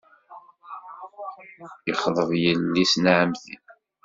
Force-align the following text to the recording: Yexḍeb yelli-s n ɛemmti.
Yexḍeb 1.87 2.29
yelli-s 2.43 2.93
n 2.97 3.05
ɛemmti. 3.17 3.55